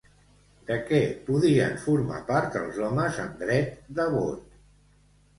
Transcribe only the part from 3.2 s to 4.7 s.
amb dret de vot?